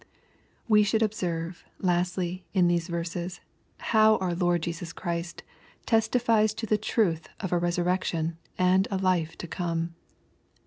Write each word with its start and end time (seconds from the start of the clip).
I 0.01 0.05
We 0.67 0.81
should 0.81 1.03
observe, 1.03 1.63
lastly, 1.77 2.43
in 2.55 2.67
these 2.67 2.87
verses, 2.87 3.39
how 3.77 4.15
our 4.17 4.33
Lord 4.33 4.63
Jesus 4.63 4.93
Christ 4.93 5.43
testifies 5.85 6.55
to 6.55 6.65
the 6.65 6.75
truth 6.79 7.29
of 7.39 7.53
a 7.53 7.59
resurrectiorij 7.59 8.35
and 8.57 8.87
a 8.89 8.97
life 8.97 9.37
to 9.37 9.45
come. 9.45 9.93